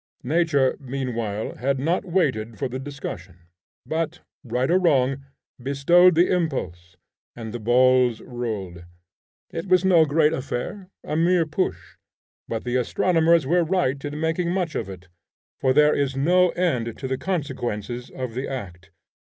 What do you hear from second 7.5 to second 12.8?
the balls rolled. It was no great affair, a mere push, but the